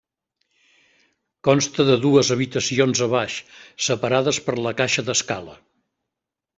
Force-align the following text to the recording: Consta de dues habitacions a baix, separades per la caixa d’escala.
Consta 1.49 1.85
de 1.91 1.99
dues 2.07 2.33
habitacions 2.37 3.05
a 3.09 3.11
baix, 3.13 3.39
separades 3.91 4.43
per 4.49 4.61
la 4.69 4.77
caixa 4.83 5.09
d’escala. 5.11 5.59